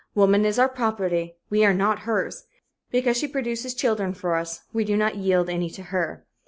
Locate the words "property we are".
0.67-1.75